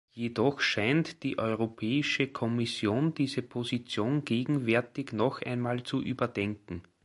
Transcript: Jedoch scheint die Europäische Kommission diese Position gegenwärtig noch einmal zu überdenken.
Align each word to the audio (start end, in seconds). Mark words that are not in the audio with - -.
Jedoch 0.13 0.61
scheint 0.61 1.21
die 1.21 1.37
Europäische 1.37 2.25
Kommission 2.27 3.13
diese 3.13 3.43
Position 3.43 4.25
gegenwärtig 4.25 5.13
noch 5.13 5.43
einmal 5.43 5.83
zu 5.83 6.01
überdenken. 6.01 6.81